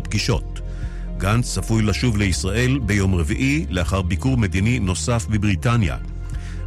בפגישות. 0.00 0.60
גנץ 1.18 1.54
צפוי 1.54 1.82
לשוב 1.82 2.16
לישראל 2.16 2.78
ביום 2.78 3.14
רביעי 3.14 3.66
לאחר 3.70 4.02
ביקור 4.02 4.36
מדיני 4.36 4.78
נוסף 4.78 5.26
בבריטניה. 5.30 5.96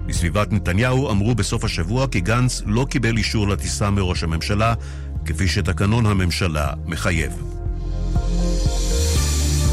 בסביבת 0.05 0.51
נתניהו 0.51 1.11
אמרו 1.11 1.35
בסוף 1.35 1.63
השבוע 1.63 2.07
כי 2.07 2.19
גנץ 2.19 2.61
לא 2.65 2.85
קיבל 2.89 3.17
אישור 3.17 3.47
לטיסה 3.47 3.89
מראש 3.89 4.23
הממשלה, 4.23 4.73
כפי 5.25 5.47
שתקנון 5.47 6.05
הממשלה 6.05 6.67
מחייב. 6.85 7.31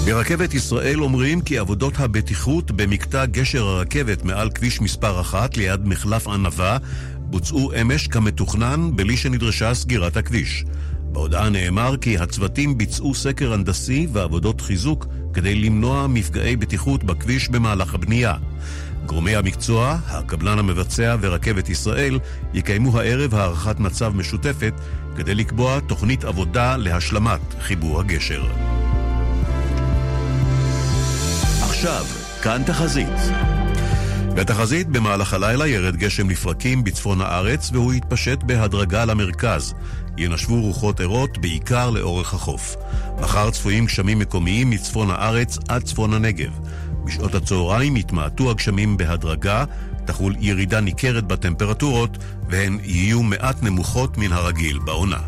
ברכבת 0.04 0.54
ישראל 0.54 1.02
אומרים 1.02 1.40
כי 1.40 1.58
עבודות 1.58 1.98
הבטיחות 1.98 2.70
במקטע 2.70 3.26
גשר 3.26 3.64
הרכבת 3.64 4.24
מעל 4.24 4.50
כביש 4.50 4.80
מספר 4.80 5.20
אחת 5.20 5.56
ליד 5.56 5.88
מחלף 5.88 6.28
ענבה 6.28 6.78
בוצעו 7.18 7.72
אמש 7.80 8.08
כמתוכנן 8.08 8.90
בלי 8.94 9.16
שנדרשה 9.16 9.74
סגירת 9.74 10.16
הכביש. 10.16 10.64
בהודעה 11.14 11.48
נאמר 11.48 11.96
כי 11.96 12.18
הצוותים 12.18 12.78
ביצעו 12.78 13.14
סקר 13.14 13.52
הנדסי 13.52 14.06
ועבודות 14.12 14.60
חיזוק 14.60 15.06
כדי 15.32 15.54
למנוע 15.54 16.06
מפגעי 16.06 16.56
בטיחות 16.56 17.04
בכביש 17.04 17.48
במהלך 17.48 17.94
הבנייה. 17.94 18.34
גורמי 19.06 19.36
המקצוע, 19.36 19.96
הקבלן 20.06 20.58
המבצע 20.58 21.16
ורכבת 21.20 21.68
ישראל 21.68 22.18
יקיימו 22.54 22.98
הערב 22.98 23.34
הערכת 23.34 23.80
מצב 23.80 24.16
משותפת 24.16 24.74
כדי 25.16 25.34
לקבוע 25.34 25.80
תוכנית 25.80 26.24
עבודה 26.24 26.76
להשלמת 26.76 27.40
חיבור 27.60 28.00
הגשר. 28.00 28.44
עכשיו, 31.62 32.04
כאן 32.42 32.62
תחזית. 32.66 33.53
בתחזית 34.34 34.88
במהלך 34.88 35.34
הלילה 35.34 35.66
ירד 35.66 35.96
גשם 35.96 36.30
לפרקים 36.30 36.84
בצפון 36.84 37.20
הארץ 37.20 37.70
והוא 37.72 37.94
יתפשט 37.94 38.42
בהדרגה 38.42 39.04
למרכז. 39.04 39.74
ינשבו 40.18 40.60
רוחות 40.60 41.00
ערות 41.00 41.38
בעיקר 41.38 41.90
לאורך 41.90 42.34
החוף. 42.34 42.76
מחר 43.20 43.50
צפויים 43.50 43.86
גשמים 43.86 44.18
מקומיים 44.18 44.70
מצפון 44.70 45.10
הארץ 45.10 45.58
עד 45.68 45.82
צפון 45.82 46.14
הנגב. 46.14 46.58
בשעות 47.04 47.34
הצהריים 47.34 47.96
יתמעטו 47.96 48.50
הגשמים 48.50 48.96
בהדרגה, 48.96 49.64
תחול 50.04 50.34
ירידה 50.40 50.80
ניכרת 50.80 51.24
בטמפרטורות, 51.24 52.18
והן 52.48 52.78
יהיו 52.84 53.22
מעט 53.22 53.62
נמוכות 53.62 54.18
מן 54.18 54.32
הרגיל 54.32 54.78
בעונה. 54.78 55.20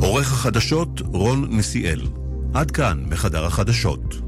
עורך 0.00 0.32
החדשות 0.32 1.02
רון 1.12 1.46
נסיאל. 1.50 2.06
עד 2.54 2.70
כאן 2.70 3.04
בחדר 3.08 3.46
החדשות. 3.46 4.26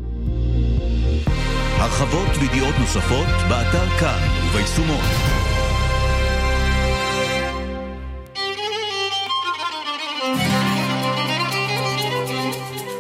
הרחבות 1.81 2.37
וידיעות 2.41 2.75
נוספות 2.79 3.27
באתר 3.49 3.89
כאן 4.01 4.29
וביישומון. 4.51 5.05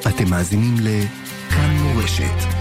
אתם 0.09 0.31
מאזינים 0.31 0.75
לכאן 0.81 1.71
מורשת. 1.71 2.58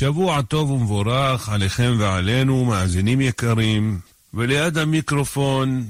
שבוע 0.00 0.42
טוב 0.42 0.70
ומבורך 0.70 1.48
עליכם 1.48 1.96
ועלינו, 1.98 2.64
מאזינים 2.64 3.20
יקרים, 3.20 3.98
וליד 4.34 4.78
המיקרופון, 4.78 5.84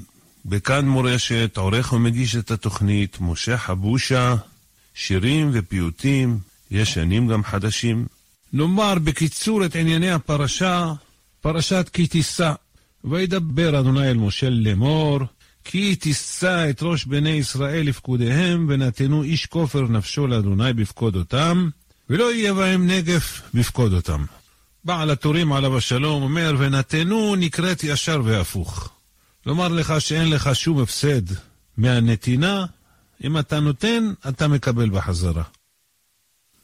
בכאן 0.45 0.87
מורשת, 0.87 1.57
עורך 1.57 1.93
ומגיש 1.93 2.35
את 2.35 2.51
התוכנית, 2.51 3.17
משה 3.21 3.57
חבושה, 3.57 4.35
שירים 4.93 5.49
ופיוטים, 5.53 6.39
ישנים 6.71 7.27
גם 7.27 7.43
חדשים. 7.43 8.05
נאמר 8.53 8.93
בקיצור 9.03 9.65
את 9.65 9.75
ענייני 9.75 10.11
הפרשה, 10.11 10.93
פרשת 11.41 11.89
כי 11.93 12.07
תישא. 12.07 12.53
וידבר 13.03 13.79
אדוני 13.79 14.09
אל 14.09 14.17
משה 14.17 14.49
לאמור, 14.49 15.19
כי 15.63 15.95
תישא 15.95 16.69
את 16.69 16.83
ראש 16.83 17.05
בני 17.05 17.29
ישראל 17.29 17.87
לפקודיהם, 17.87 18.65
ונתנו 18.69 19.23
איש 19.23 19.45
כופר 19.45 19.81
נפשו 19.81 20.27
לאדוני 20.27 20.73
בפקודותם, 20.73 21.69
ולא 22.11 22.33
יהיה 22.33 22.53
בהם 22.53 22.87
נגף 22.87 23.41
בפקוד 23.53 23.93
אותם. 23.93 24.25
בעל 24.83 25.09
הטורים 25.09 25.53
עליו 25.53 25.77
השלום 25.77 26.23
אומר, 26.23 26.55
ונתנו 26.57 27.35
נקראת 27.35 27.83
ישר 27.83 28.21
והפוך. 28.25 28.89
לומר 29.45 29.67
לך 29.67 29.93
שאין 29.99 30.29
לך 30.29 30.49
שום 30.53 30.81
הפסד 30.81 31.21
מהנתינה, 31.77 32.65
אם 33.23 33.37
אתה 33.37 33.59
נותן, 33.59 34.13
אתה 34.29 34.47
מקבל 34.47 34.89
בחזרה. 34.89 35.43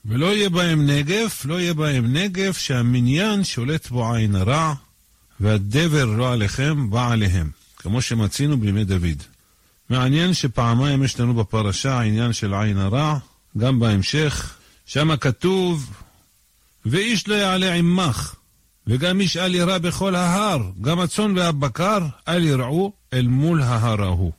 ולא 0.06 0.26
יהיה 0.36 0.50
בהם 0.50 0.90
נגף, 0.90 1.46
לא 1.46 1.60
יהיה 1.60 1.74
בהם 1.74 2.14
נגף 2.18 2.58
שהמניין 2.58 3.44
שולט 3.44 3.88
בו 3.88 4.14
עין 4.14 4.36
הרע, 4.36 4.74
והדבר 5.40 6.06
לא 6.06 6.34
עליכם, 6.34 6.90
בא 6.90 7.12
עליהם, 7.12 7.50
כמו 7.78 8.02
שמצינו 8.02 8.58
בימי 8.58 8.84
דוד. 8.84 9.24
מעניין 9.90 10.34
שפעמיים 10.34 11.04
יש 11.04 11.20
לנו 11.20 11.34
בפרשה 11.34 12.00
העניין 12.00 12.34
של 12.34 12.54
עין 12.54 12.78
הרע, 12.78 13.18
גם 13.58 13.80
בהמשך, 13.80 14.57
שם 14.88 15.16
כתוב, 15.16 15.94
ואיש 16.86 17.28
לא 17.28 17.36
יעלה 17.36 17.74
עמך, 17.74 18.36
וגם 18.88 19.20
איש 19.20 19.38
אל 19.38 19.56
ירא 19.56 19.78
בכל 19.78 20.16
ההר, 20.16 20.72
גם 20.82 21.00
הצאן 21.00 21.38
והבקר 21.38 22.00
אל 22.28 22.46
ירעו 22.46 22.94
אל 23.14 23.28
מול 23.28 23.62
ההר 23.62 24.04
ההוא. 24.04 24.32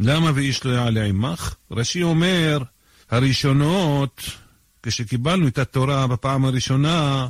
למה 0.00 0.30
ואיש 0.34 0.64
לא 0.64 0.70
יעלה 0.72 1.04
עמך? 1.04 1.54
רש"י 1.70 2.02
אומר, 2.02 2.62
הראשונות, 3.10 4.22
כשקיבלנו 4.82 5.48
את 5.48 5.58
התורה 5.58 6.06
בפעם 6.06 6.44
הראשונה, 6.44 7.28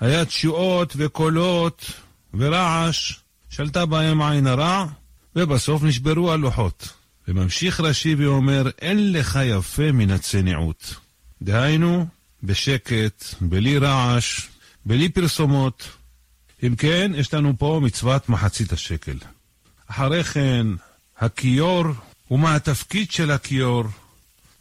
היה 0.00 0.24
תשועות 0.24 0.92
וקולות 0.96 1.90
ורעש, 2.34 3.14
שלטה 3.50 3.86
בהם 3.86 4.22
עין 4.22 4.46
הרע, 4.46 4.86
ובסוף 5.36 5.82
נשברו 5.82 6.32
הלוחות. 6.32 6.88
וממשיך 7.28 7.80
רש"י 7.80 8.14
ואומר, 8.14 8.68
אין 8.78 9.12
לך 9.12 9.38
יפה 9.44 9.92
מן 9.92 10.10
הצניעות. 10.10 11.07
דהיינו, 11.42 12.06
בשקט, 12.42 13.24
בלי 13.40 13.78
רעש, 13.78 14.40
בלי 14.86 15.08
פרסומות. 15.08 15.88
אם 16.62 16.74
כן, 16.74 17.12
יש 17.14 17.34
לנו 17.34 17.52
פה 17.58 17.80
מצוות 17.82 18.28
מחצית 18.28 18.72
השקל. 18.72 19.18
אחרי 19.86 20.24
כן, 20.24 20.66
הכיור, 21.18 21.84
ומה 22.30 22.54
התפקיד 22.54 23.10
של 23.10 23.30
הכיור? 23.30 23.84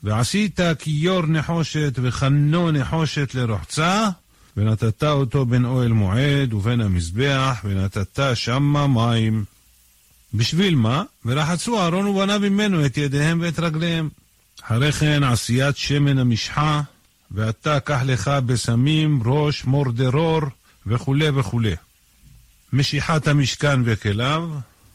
ועשית 0.04 0.60
כיור 0.80 1.26
נחושת 1.26 2.00
וחנו 2.02 2.72
נחושת 2.72 3.36
לרוחצה, 3.36 4.10
ונתת 4.58 5.04
אותו 5.04 5.46
בין 5.46 5.66
אוהל 5.66 5.92
מועד 5.92 6.54
ובין 6.54 6.82
המזבח, 6.82 7.62
ונתת 7.64 8.20
שמה 8.34 8.88
מים. 8.88 9.46
בשביל 10.34 10.76
מה? 10.76 11.04
ורחצו 11.26 11.80
אהרון 11.80 12.08
ובניו 12.08 12.40
ממנו 12.40 12.86
את 12.86 12.98
ידיהם 12.98 13.40
ואת 13.42 13.60
רגליהם. 13.60 14.10
אחרי 14.68 14.92
כן 14.92 15.24
עשיית 15.24 15.78
שמן 15.78 16.18
המשחה, 16.18 16.82
ואתה 17.32 17.80
קח 17.80 18.00
לך 18.06 18.32
בשמים, 18.46 19.22
ראש, 19.26 19.66
מורדרור, 19.66 20.42
וכולי 20.88 21.30
וכולי. 21.30 21.76
משיחת 22.74 23.28
המשכן 23.28 23.80
וכליו, 23.86 24.50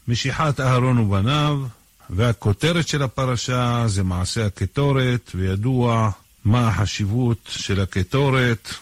משיחת 0.07 0.59
אהרון 0.59 0.97
ובניו, 0.97 1.61
והכותרת 2.09 2.87
של 2.87 3.03
הפרשה 3.03 3.83
זה 3.87 4.03
מעשה 4.03 4.45
הקטורת, 4.45 5.31
וידוע 5.35 6.09
מה 6.45 6.67
החשיבות 6.67 7.49
של 7.49 7.81
הקטורת. 7.81 8.73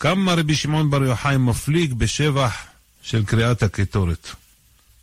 כמה 0.00 0.34
רבי 0.34 0.54
שמעון 0.54 0.90
בר 0.90 1.02
יוחאי 1.02 1.36
מפליג 1.36 1.92
בשבח 1.94 2.54
של 3.02 3.24
קריאת 3.24 3.62
הקטורת. 3.62 4.30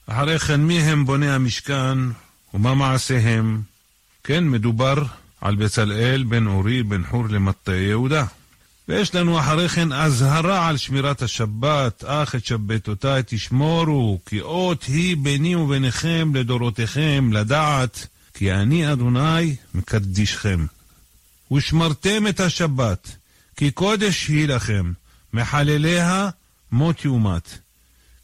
אחרי 0.07 0.39
כן, 0.39 0.61
מי 0.61 0.79
הם 0.79 1.05
בוני 1.05 1.31
המשכן 1.31 1.97
ומה 2.53 2.75
מעשיהם? 2.75 3.61
כן, 4.23 4.43
מדובר 4.43 5.03
על 5.41 5.55
בצלאל 5.55 6.23
בן 6.23 6.47
אורי 6.47 6.83
בן 6.83 7.03
חור 7.09 7.25
למטה 7.29 7.75
יהודה. 7.75 8.25
ויש 8.87 9.15
לנו 9.15 9.39
אחרי 9.39 9.69
כן 9.69 9.93
אזהרה 9.93 10.67
על 10.67 10.77
שמירת 10.77 11.21
השבת, 11.21 12.03
אך 12.03 12.35
את 12.35 12.45
שבתותיי 12.45 13.21
תשמורו, 13.25 14.19
כי 14.25 14.41
אות 14.41 14.83
היא 14.83 15.17
ביני 15.17 15.55
וביניכם 15.55 16.31
לדורותיכם, 16.35 17.29
לדעת, 17.33 18.07
כי 18.33 18.51
אני 18.51 18.91
אדוני 18.91 19.55
מקדישכם. 19.73 20.65
ושמרתם 21.51 22.27
את 22.27 22.39
השבת, 22.39 23.15
כי 23.55 23.71
קודש 23.71 24.27
היא 24.27 24.47
לכם, 24.47 24.91
מחלליה 25.33 26.29
מות 26.71 27.05
יומת. 27.05 27.57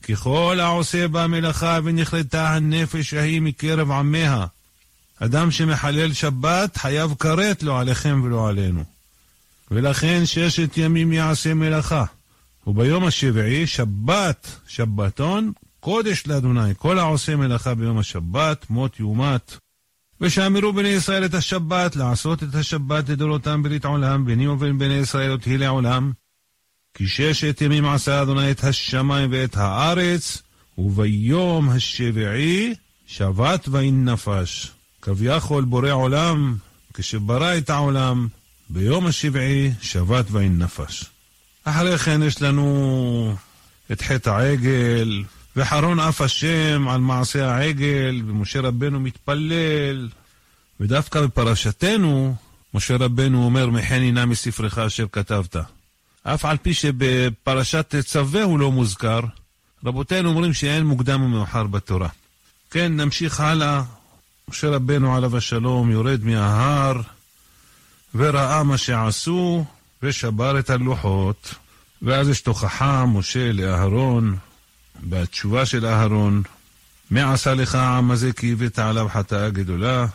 כי 0.04 0.16
כל 0.16 0.60
העושה 0.62 1.08
בה 1.08 1.28
מלאכה 1.28 1.80
ונכרתה 1.84 2.56
הנפש 2.56 3.14
ההיא 3.14 3.42
מקרב 3.42 3.92
עמיה. 3.92 4.46
אדם 5.20 5.52
שמחלל 5.52 6.14
שבת 6.14 6.78
חייב 6.78 7.14
כרת 7.20 7.64
לא 7.64 7.80
עליכם 7.80 8.22
ולא 8.24 8.50
עלינו. 8.50 8.84
ולכן 9.72 10.26
ששת 10.26 10.78
ימים 10.78 11.14
יעשה 11.14 11.54
מלאכה. 11.54 12.06
וביום 12.68 13.04
השביעי 13.06 13.68
שבת, 13.68 14.48
שבתון, 14.68 15.52
קודש 15.80 16.28
לאדוני. 16.28 16.74
כל 16.78 17.00
העושה 17.00 17.36
מלאכה 17.36 17.76
ביום 17.76 17.98
השבת, 17.98 18.66
מות 18.70 19.00
יומת. 19.00 19.58
ושאמרו 20.22 20.74
בני 20.74 20.88
ישראל 20.88 21.26
את 21.26 21.34
השבת, 21.34 21.96
לעשות 21.96 22.44
את 22.44 22.56
השבת 22.56 23.10
לדורותם 23.10 23.64
ברית 23.64 23.86
עולם, 23.86 24.26
ביני 24.26 24.48
ובין 24.48 24.78
בני 24.78 24.94
ישראל 24.94 25.32
אותי 25.32 25.58
לעולם. 25.58 26.12
כי 26.94 27.08
ששת 27.08 27.62
ימים 27.62 27.86
עשה 27.86 28.22
אדוני 28.22 28.52
את 28.52 28.64
השמיים 28.64 29.30
ואת 29.32 29.58
הארץ, 29.58 30.42
וביום 30.78 31.70
השביעי 31.70 32.74
שבת 33.08 33.68
וינפש. 33.72 34.77
כביכול 35.02 35.64
בורא 35.64 35.92
עולם, 35.92 36.56
כשברא 36.94 37.58
את 37.58 37.70
העולם, 37.70 38.28
ביום 38.70 39.08
השבעי 39.08 39.72
שבת 39.82 40.26
וינפש. 40.32 41.06
אחרי 41.64 41.98
כן 41.98 42.24
יש 42.24 42.42
לנו 42.42 43.36
את 43.92 44.02
חטא 44.02 44.30
העגל, 44.30 45.24
וחרון 45.56 46.00
אף 46.00 46.22
השם 46.22 46.88
על 46.88 47.02
מעשה 47.02 47.56
העגל, 47.56 48.22
ומשה 48.28 48.62
רבנו 48.62 49.00
מתפלל. 49.00 50.10
ודווקא 50.80 51.22
בפרשתנו, 51.22 52.36
משה 52.74 52.96
רבנו 52.96 53.46
אומר, 53.46 53.70
מחני 53.70 54.12
נא 54.12 54.26
מספרך 54.26 54.78
אשר 54.78 55.06
כתבת. 55.12 55.56
אף 56.24 56.46
על 56.46 56.58
פי 56.58 56.74
שבפרשת 56.74 57.86
תצווה 57.96 58.44
הוא 58.44 58.60
לא 58.60 58.72
מוזכר, 58.72 59.20
רבותינו 59.86 60.30
אומרים 60.30 60.54
שאין 60.54 60.86
מוקדם 60.86 61.22
ומאוחר 61.22 61.64
בתורה. 61.64 62.10
כן, 62.72 62.96
נמשיך 62.96 63.40
הלאה. 63.40 63.84
משה 64.50 64.70
רבנו 64.70 65.16
עליו 65.16 65.38
השלום 65.38 65.92
יורד 65.92 66.24
מההר 66.24 67.02
וראה 68.16 68.64
מה 68.64 68.78
שעשו 68.78 69.66
ושבר 70.04 70.60
את 70.60 70.70
הלוחות. 70.70 71.56
ואז 72.02 72.30
יש 72.30 72.42
תוכחה 72.42 73.06
משה 73.06 73.52
לאהרון, 73.52 74.38
בתשובה 75.04 75.66
של 75.66 75.86
אהרון, 75.86 76.44
מה 77.12 77.34
עשה 77.34 77.54
לך 77.54 77.76
העם 77.76 78.12
הזה 78.12 78.34
כי 78.34 78.52
הבאת 78.52 78.80
עליו 78.80 79.08
חטאה 79.14 79.50
גדולה? 79.50 80.06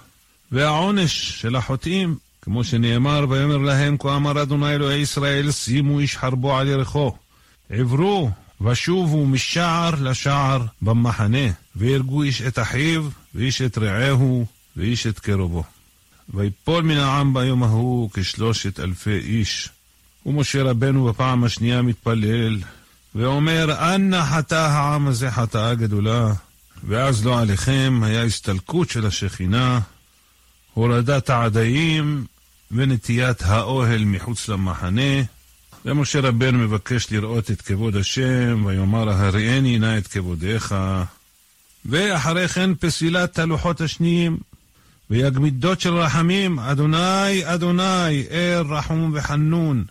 והעונש 0.52 1.40
של 1.40 1.56
החוטאים 1.56 2.16
כמו 2.42 2.64
שנאמר, 2.64 3.26
ויאמר 3.28 3.56
להם, 3.56 3.96
כה 3.98 4.16
אמר 4.16 4.42
אדוני 4.42 4.74
אלוהי 4.74 5.00
ישראל, 5.00 5.50
שימו 5.50 6.00
איש 6.00 6.16
חרבו 6.16 6.58
על 6.58 6.68
ירחו. 6.68 7.12
עברו 7.70 8.30
ושובו 8.60 9.26
משער 9.26 9.94
לשער 10.00 10.64
במחנה, 10.82 11.48
והרגו 11.76 12.22
איש 12.22 12.42
את 12.42 12.58
אחיו, 12.58 13.08
ואיש 13.34 13.62
את 13.62 13.78
רעהו, 13.78 14.46
ואיש 14.76 15.06
את 15.06 15.18
קרובו. 15.18 15.64
ויפול 16.34 16.84
מן 16.84 16.96
העם 16.96 17.34
ביום 17.34 17.62
ההוא 17.62 18.10
כשלושת 18.12 18.80
אלפי 18.80 19.18
איש. 19.18 19.68
ומשה 20.26 20.62
רבנו 20.62 21.04
בפעם 21.04 21.44
השנייה 21.44 21.82
מתפלל, 21.82 22.58
ואומר, 23.14 23.94
אנא 23.94 24.24
חטא 24.24 24.54
העם 24.54 25.06
הזה 25.06 25.30
חטאה 25.30 25.74
גדולה. 25.74 26.32
ואז 26.88 27.26
לא 27.26 27.40
עליכם 27.40 28.00
היה 28.04 28.22
הסתלקות 28.22 28.90
של 28.90 29.06
השכינה, 29.06 29.80
הורדת 30.74 31.30
העדיים 31.30 32.24
ונטיית 32.70 33.42
האוהל 33.42 34.04
מחוץ 34.04 34.48
למחנה. 34.48 35.22
ומשה 35.84 36.20
רבנו 36.20 36.58
מבקש 36.58 37.12
לראות 37.12 37.50
את 37.50 37.62
כבוד 37.62 37.96
השם, 37.96 38.62
ויאמר 38.66 39.10
הראני 39.10 39.78
נא 39.78 39.98
את 39.98 40.06
כבודיך. 40.06 40.74
ואחרי 41.86 42.48
כן 42.48 42.74
פסילת 42.74 43.38
הלוחות 43.38 43.80
השניים, 43.80 44.38
ויגמידות 45.10 45.80
של 45.80 45.94
רחמים, 45.94 46.58
אדוני, 46.58 47.54
אדוני, 47.54 48.24
ער 48.30 48.64
רחום 48.68 49.10
וחנון, 49.14 49.84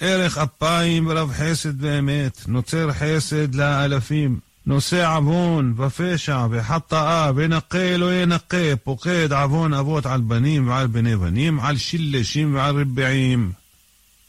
ערך 0.00 0.38
אפיים 0.38 1.06
ורב 1.06 1.32
חסד 1.32 1.84
ואמת, 1.84 2.40
נוצר 2.48 2.92
חסד 2.92 3.54
לאלפים. 3.54 4.38
נושא 4.66 5.16
עוון 5.16 5.74
ופשע 5.76 6.46
וחטאה 6.50 7.30
ונקה 7.36 7.96
לא 7.96 8.14
ינקה, 8.14 8.76
פוקד 8.84 9.32
עוון 9.32 9.74
אבות 9.74 10.06
על 10.06 10.20
בנים 10.20 10.68
ועל 10.68 10.86
בני 10.86 11.16
בנים, 11.16 11.60
על 11.60 11.76
שילשים 11.76 12.54
ועל 12.54 12.80
רבעים. 12.80 13.52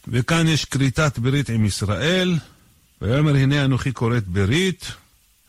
וכאן 0.07 0.47
יש 0.47 0.65
כריתת 0.65 1.19
ברית 1.19 1.49
עם 1.49 1.65
ישראל, 1.65 2.37
ויאמר 3.01 3.35
הנה 3.35 3.65
אנוכי 3.65 3.93
כורת 3.93 4.27
ברית, 4.27 4.91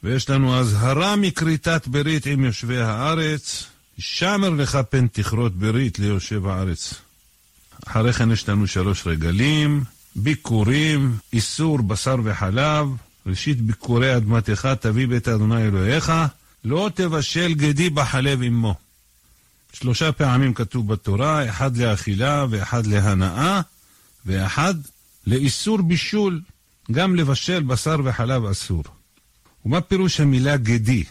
ויש 0.06 0.30
לנו 0.30 0.58
אזהרה 0.60 1.16
מכריתת 1.16 1.82
ברית 1.86 2.26
עם 2.26 2.44
יושבי 2.44 2.78
הארץ, 2.78 3.64
שמר 3.98 4.50
לך 4.50 4.78
פן 4.90 5.06
תכרות 5.06 5.56
ברית 5.56 5.98
ליושב 5.98 6.46
הארץ. 6.46 6.94
אחרי 7.86 8.12
כן 8.12 8.30
יש 8.30 8.48
לנו 8.48 8.66
שלוש 8.66 9.06
רגלים, 9.06 9.84
ביקורים, 10.16 11.16
איסור 11.32 11.78
בשר 11.82 12.16
וחלב, 12.24 12.88
ראשית 13.26 13.60
ביקורי 13.60 14.16
אדמתך 14.16 14.68
תביא 14.80 15.08
בית 15.08 15.28
אדוני 15.28 15.62
אלוהיך, 15.62 16.12
לא 16.64 16.90
תבשל 16.94 17.54
גדי 17.54 17.90
בחלב 17.90 18.42
עמו. 18.42 18.74
שלושה 19.72 20.12
פעמים 20.12 20.54
כתוב 20.54 20.88
בתורה, 20.88 21.48
אחד 21.48 21.76
לאכילה 21.76 22.46
ואחד 22.50 22.86
להנאה, 22.86 23.60
ואחד 24.26 24.74
לאיסור 25.26 25.82
בישול. 25.82 26.40
גם 26.92 27.16
לבשל 27.16 27.62
בשר 27.62 27.96
וחלב 28.04 28.44
אסור. 28.44 28.84
ומה 29.66 29.80
פירוש 29.80 30.20
המילה 30.20 30.56
גדי? 30.56 31.04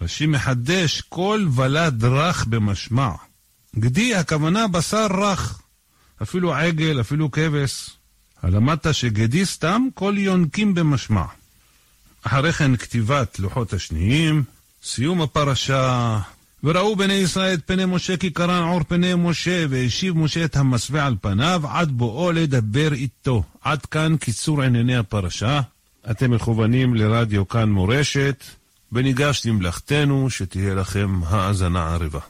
רש"י 0.00 0.26
מחדש, 0.26 1.00
כל 1.00 1.46
ולד 1.54 2.04
רך 2.04 2.46
במשמע. 2.46 3.10
גדי, 3.76 4.14
הכוונה 4.14 4.68
בשר 4.68 5.06
רך. 5.10 5.60
אפילו 6.22 6.54
עגל, 6.54 7.02
כבש. 7.02 7.28
כבש. 7.32 7.90
למדת 8.44 8.94
שגדי 8.94 9.46
סתם 9.46 9.86
כל 9.94 10.14
יונקים 10.16 10.74
במשמע. 10.74 11.24
אחרי 12.22 12.52
כן 12.52 12.76
כתיבת 12.76 13.38
לוחות 13.38 13.72
השניים, 13.72 14.42
סיום 14.82 15.22
הפרשה, 15.22 16.18
וראו 16.64 16.96
בני 16.96 17.14
ישראל 17.14 17.54
את 17.54 17.66
פני 17.66 17.84
משה 17.84 18.16
כי 18.16 18.30
קרן 18.30 18.62
עור 18.62 18.82
פני 18.88 19.14
משה, 19.16 19.64
והשיב 19.70 20.16
משה 20.16 20.44
את 20.44 20.56
המסווה 20.56 21.06
על 21.06 21.16
פניו 21.20 21.62
עד 21.68 21.88
בואו 21.88 22.32
לדבר 22.32 22.92
איתו. 22.92 23.42
עד 23.60 23.86
כאן 23.86 24.16
קיצור 24.16 24.62
ענייני 24.62 24.96
הפרשה. 24.96 25.60
אתם 26.10 26.30
מכוונים 26.30 26.94
לרדיו 26.94 27.48
כאן 27.48 27.70
מורשת, 27.70 28.44
וניגש 28.92 29.46
למלאכתנו, 29.46 30.30
שתהיה 30.30 30.74
לכם 30.74 31.20
האזנה 31.26 31.92
ערבה. 31.92 32.20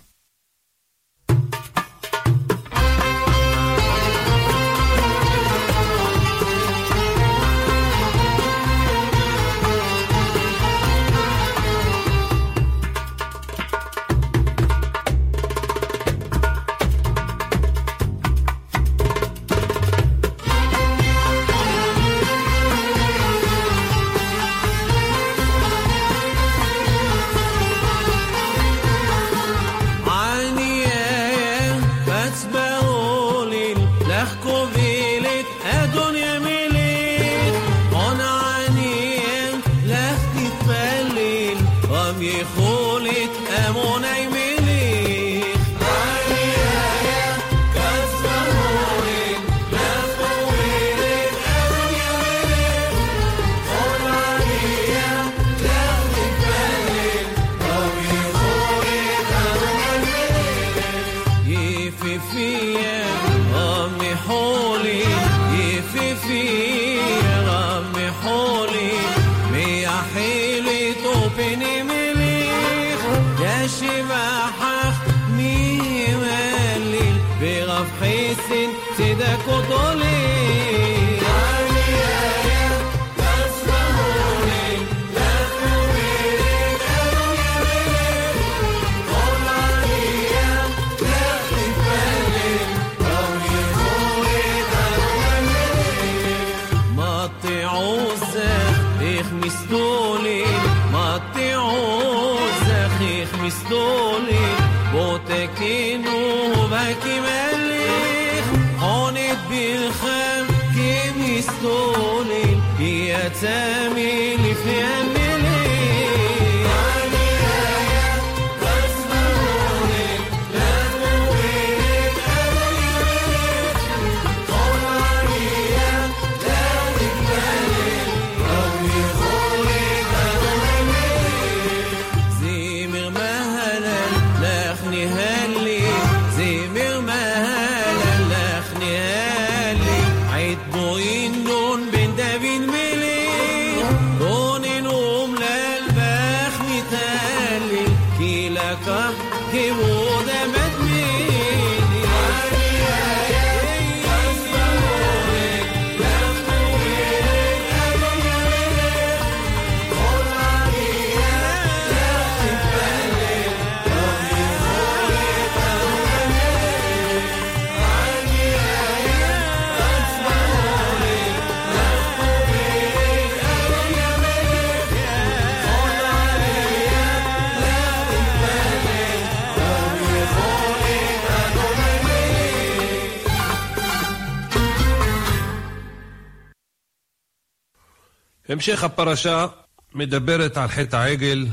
המשך 188.50 188.84
הפרשה 188.84 189.46
מדברת 189.94 190.56
על 190.56 190.68
חטא 190.68 190.96
העגל. 190.96 191.46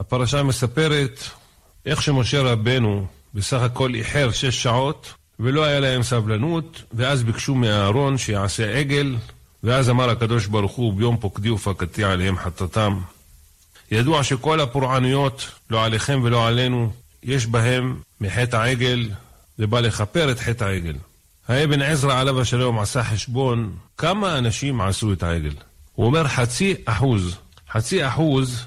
הפרשה 0.00 0.42
מספרת 0.42 1.20
איך 1.86 2.02
שמשה 2.02 2.42
רבנו 2.42 3.06
בסך 3.34 3.62
הכל 3.62 3.94
איחר 3.94 4.30
שש 4.32 4.62
שעות 4.62 5.14
ולא 5.40 5.64
היה 5.64 5.80
להם 5.80 6.02
סבלנות, 6.02 6.82
ואז 6.92 7.22
ביקשו 7.22 7.54
מאהרון 7.54 8.18
שיעשה 8.18 8.78
עגל, 8.78 9.16
ואז 9.62 9.90
אמר 9.90 10.10
הקדוש 10.10 10.46
ברוך 10.46 10.72
הוא 10.72 10.94
ביום 10.94 11.16
פוקדי 11.16 11.50
ופקדתי 11.50 12.04
עליהם 12.04 12.36
חטאתם. 12.38 13.00
ידוע 13.90 14.24
שכל 14.24 14.60
הפורענויות, 14.60 15.50
לא 15.70 15.84
עליכם 15.84 16.20
ולא 16.24 16.46
עלינו, 16.48 16.92
יש 17.22 17.46
בהם 17.46 18.00
מחטא 18.20 18.56
העגל, 18.56 19.10
זה 19.58 19.66
בא 19.66 19.80
לכפר 19.80 20.30
את 20.30 20.40
חטא 20.40 20.64
העגל. 20.64 20.96
האבן 21.48 21.82
עזרא 21.82 22.20
עליו 22.20 22.40
השלום 22.40 22.78
עשה 22.78 23.04
חשבון 23.04 23.76
כמה 23.98 24.38
אנשים 24.38 24.80
עשו 24.80 25.12
את 25.12 25.22
העגל. 25.22 25.52
הוא 25.96 26.06
אומר 26.06 26.28
חצי 26.28 26.74
אחוז. 26.84 27.36
חצי 27.70 28.06
אחוז 28.06 28.64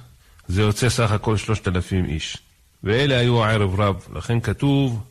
זה 0.48 0.62
יוצא 0.62 0.90
סך 0.90 1.12
הכל 1.12 1.38
שלושת 1.38 1.68
אלפים 1.68 2.06
איש. 2.06 2.38
ואלה 2.84 3.20
היו 3.20 3.44
הערב 3.44 3.80
רב. 3.80 4.08
לכן 4.14 4.40
כתוב 4.40 5.04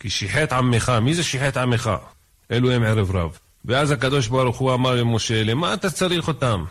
כי 0.00 0.10
שיחת 0.10 0.52
עמך. 0.52 0.92
מי 1.02 1.14
זה 1.14 1.22
שיחת 1.22 1.56
עמך? 1.56 1.90
אלו 2.50 2.70
הם 2.70 2.82
ערב 2.82 3.16
רב. 3.16 3.38
ואז 3.64 3.90
הקדוש 3.90 4.28
ברוך 4.28 4.58
הוא 4.58 4.74
אמר 4.74 4.94
למשה, 4.94 5.44
למה 5.44 5.74
אתה 5.74 5.90
צריך 5.90 6.28
אותם? 6.28 6.64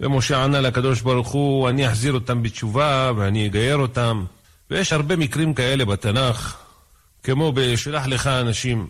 ומשה 0.00 0.44
ענה 0.44 0.60
לקדוש 0.60 1.00
ברוך 1.00 1.28
הוא, 1.28 1.68
אני 1.68 1.88
אחזיר 1.88 2.12
אותם 2.12 2.42
בתשובה 2.42 3.12
ואני 3.16 3.46
אגייר 3.46 3.76
אותם. 3.76 4.24
ויש 4.70 4.92
הרבה 4.92 5.16
מקרים 5.16 5.54
כאלה 5.54 5.84
בתנ"ך, 5.84 6.56
כמו 7.22 7.52
בשלח 7.54 8.06
לך 8.06 8.26
אנשים. 8.26 8.86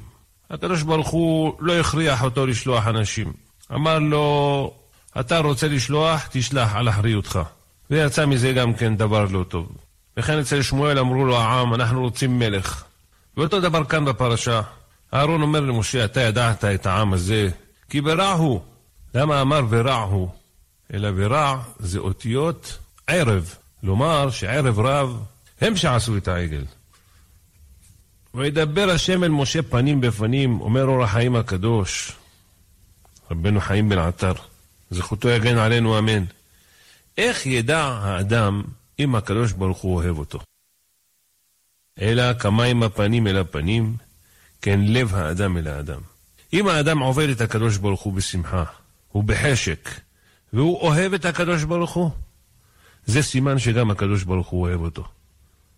הקדוש 0.50 0.82
ברוך 0.82 1.08
הוא 1.08 1.54
לא 1.60 1.72
הכריח 1.72 2.22
אותו 2.22 2.46
לשלוח 2.46 2.86
אנשים. 2.86 3.32
אמר 3.74 3.98
לו, 3.98 4.74
אתה 5.20 5.38
רוצה 5.38 5.68
לשלוח, 5.68 6.28
תשלח 6.30 6.74
על 6.74 6.88
אחריותך. 6.88 7.40
ויצא 7.90 8.26
מזה 8.26 8.52
גם 8.52 8.74
כן 8.74 8.96
דבר 8.96 9.24
לא 9.24 9.44
טוב. 9.48 9.68
וכן 10.16 10.38
אצל 10.38 10.62
שמואל 10.62 10.98
אמרו 10.98 11.24
לו 11.24 11.38
העם, 11.38 11.74
אנחנו 11.74 12.00
רוצים 12.00 12.38
מלך. 12.38 12.84
ואותו 13.36 13.60
דבר 13.60 13.84
כאן 13.84 14.04
בפרשה. 14.04 14.60
אהרון 15.14 15.42
אומר 15.42 15.60
למשה, 15.60 16.04
אתה 16.04 16.20
ידעת 16.20 16.64
את 16.64 16.86
העם 16.86 17.12
הזה, 17.12 17.48
כי 17.90 18.00
ברע 18.00 18.32
הוא. 18.32 18.60
למה 19.14 19.40
אמר 19.40 19.60
ורע 19.68 19.94
הוא? 19.94 20.28
אלא 20.94 21.08
ורע 21.16 21.62
זה 21.78 21.98
אותיות 21.98 22.78
ערב. 23.06 23.54
לומר 23.82 24.30
שערב 24.30 24.80
רב 24.80 25.22
הם 25.60 25.76
שעשו 25.76 26.16
את 26.16 26.28
העגל. 26.28 26.64
וידבר 28.34 28.90
השם 28.90 29.24
אל 29.24 29.28
משה 29.28 29.62
פנים 29.62 30.00
בפנים, 30.00 30.60
אומר 30.60 30.84
אור 30.84 31.04
החיים 31.04 31.36
הקדוש, 31.36 32.12
רבנו 33.30 33.60
חיים 33.60 33.88
בן 33.88 33.98
עטר, 33.98 34.32
זכותו 34.92 35.28
יגן 35.28 35.58
עלינו 35.58 35.98
אמן. 35.98 36.24
איך 37.18 37.46
ידע 37.46 37.80
האדם 37.80 38.62
אם 38.98 39.14
הקדוש 39.14 39.52
ברוך 39.52 39.78
הוא 39.78 39.94
אוהב 39.94 40.18
אותו? 40.18 40.38
אלא 42.00 42.34
כמים 42.34 42.82
הפנים 42.82 43.26
אל 43.26 43.38
הפנים, 43.38 43.96
כן 44.62 44.80
לב 44.82 45.14
האדם 45.14 45.56
אל 45.56 45.68
האדם. 45.68 46.00
אם 46.52 46.68
האדם 46.68 46.98
עובד 46.98 47.28
את 47.28 47.40
הקדוש 47.40 47.76
ברוך 47.76 48.02
הוא 48.02 48.12
בשמחה, 48.12 48.64
ובחשק, 49.14 49.90
והוא 50.52 50.80
אוהב 50.80 51.14
את 51.14 51.24
הקדוש 51.24 51.64
ברוך 51.64 51.92
הוא, 51.92 52.10
זה 53.06 53.22
סימן 53.22 53.58
שגם 53.58 53.90
הקדוש 53.90 54.24
ברוך 54.24 54.48
הוא 54.48 54.62
אוהב 54.62 54.80
אותו. 54.80 55.04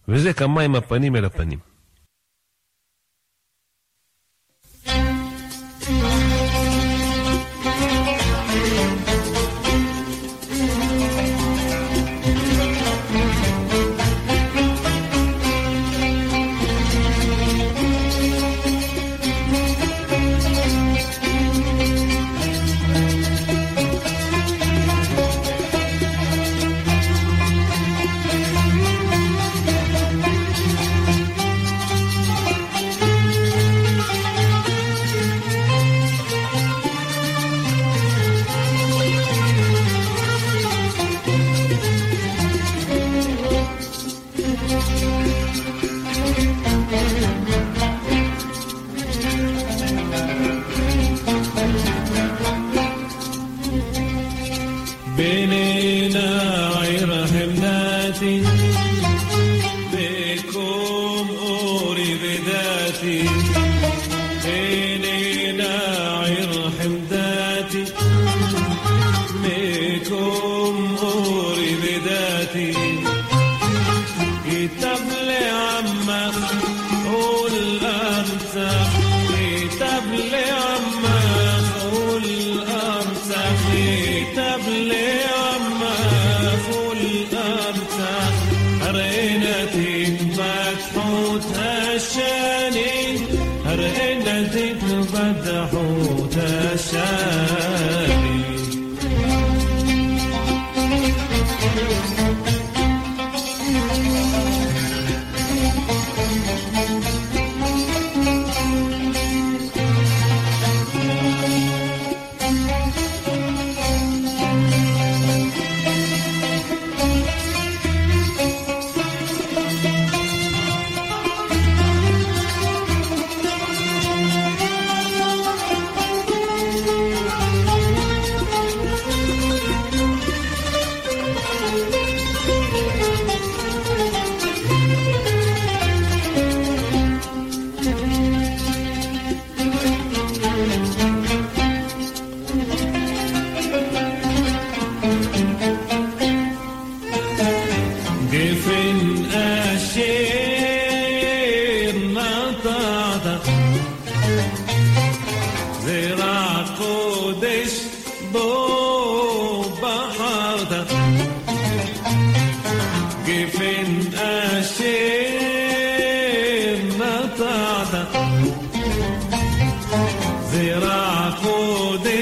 וזה 0.09 0.33
כמים 0.33 0.75
הפנים 0.75 1.16
אל 1.16 1.25
הפנים. 1.25 1.59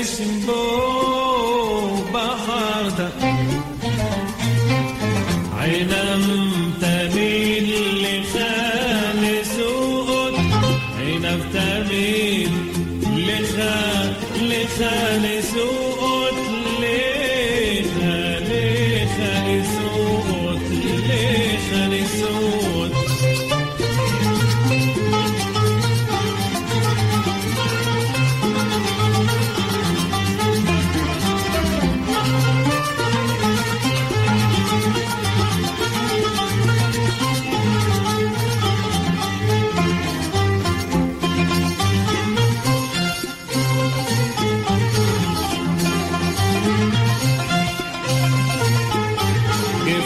Simbo. 0.04 1.01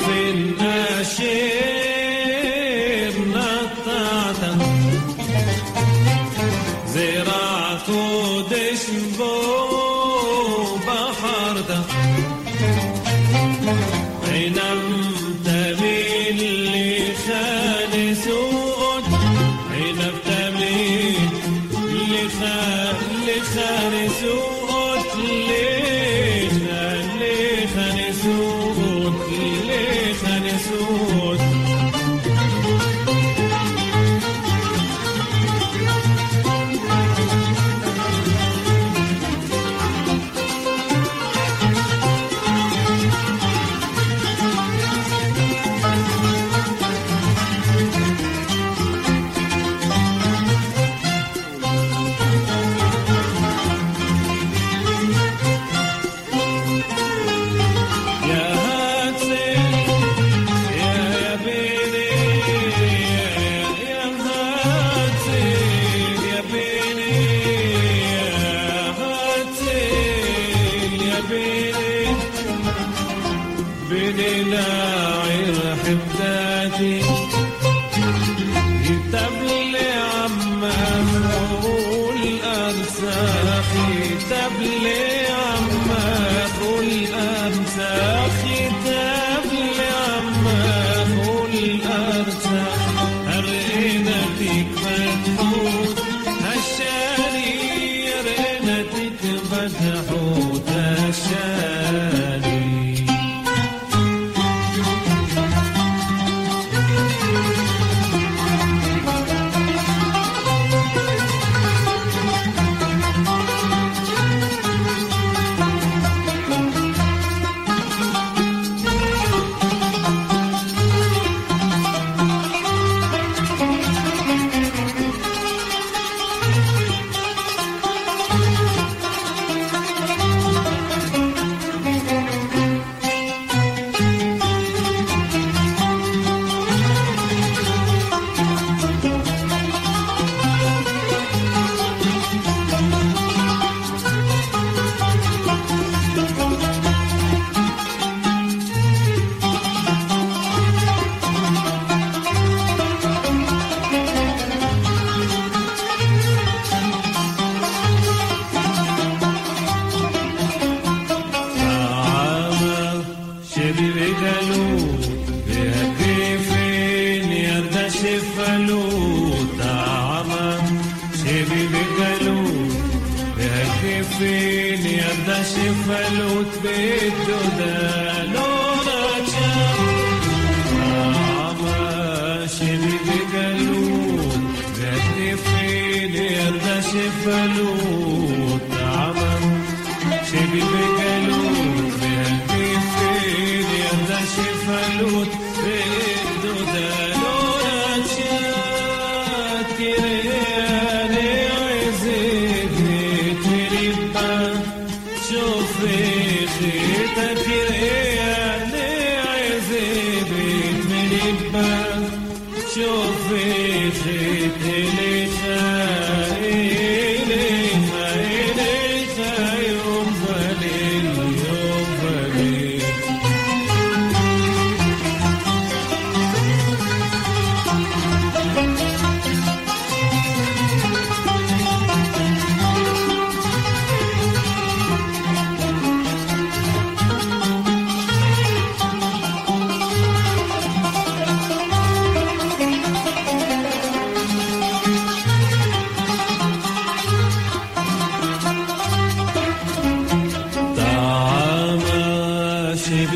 جفن 0.06 0.66
أشير 0.66 1.75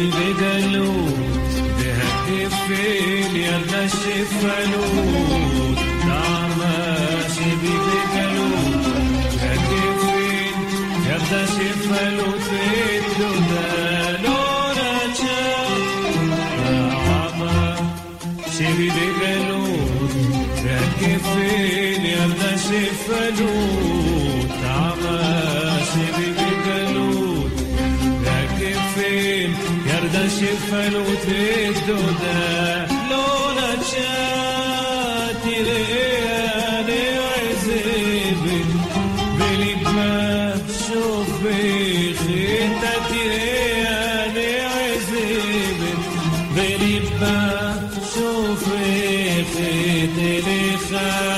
قلبي 0.01 0.33
جلود 0.41 1.15
دهك 1.79 2.49
فين 2.49 3.37
يا 3.37 3.59
غشي 3.73 4.25
فلود 4.25 5.79
نعم 6.07 6.61
شبي 7.37 7.75
بجلود 7.87 8.83
دهك 9.43 9.71
فين 10.01 10.59
يا 11.09 11.17
غشي 11.17 11.69
فلود 11.69 12.41
فين 12.41 13.03
دودالونا 13.19 14.41
يا 22.05 22.27
غشي 22.27 22.85
فلود 22.85 23.80
شفن 30.41 30.95
وتدودة 30.97 32.87
لولا 33.11 33.75
تشاتي 33.83 35.63
ليالي 35.63 37.19
وعزيبي 37.19 38.65
بليك 39.39 39.87
ما 39.87 40.53
تشوف 40.69 41.29
بخيطتي 41.45 43.23
ليالي 43.29 44.53
وعزيبي 44.67 45.93
بليك 46.57 47.09
ما 47.21 47.89
تشوف 47.93 48.65
بخيطتي 48.69 50.41
ليالي 50.47 51.30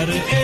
Had 0.00 0.08
an 0.08 0.39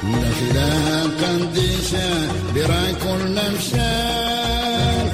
قنديشة 0.02 1.02
قنديسة 1.22 2.28
براكل 2.54 3.34
نفسان 3.34 5.08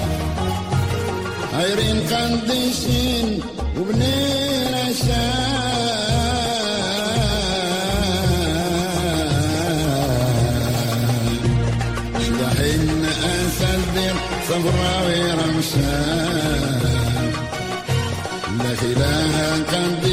عيرين 1.55 2.01
قنديسين 2.11 3.41
وبنين 3.79 4.75
عشان 4.75 5.33
شدحين 12.21 13.05
أسدر 13.25 14.15
صفراوي 14.49 15.33
رمشان 15.33 16.81
نفلها 18.59 19.57
قنديسة 19.73 20.12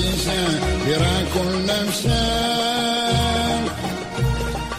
يرى 0.89 1.17
كل 1.34 1.69
إنسان 1.71 3.63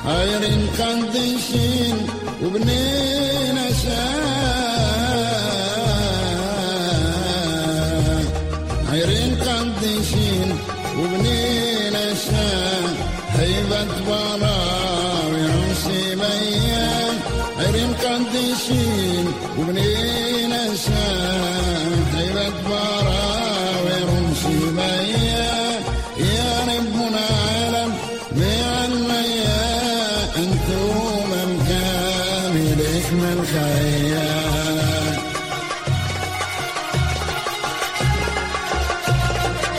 غير 0.06 0.42
قدسين 0.78 1.96
وبنين 2.42 3.58
أسان 6.90 8.24
غير 8.92 9.10
قدسين 9.46 10.48
وبنين 10.98 11.96
أسان 11.96 12.84
هيبة 13.38 13.86
براوي 14.06 15.42
عسي 15.52 16.02
بيان 16.14 17.14
غير 17.58 17.76
قدسين 18.04 19.26
وبنين 19.58 20.19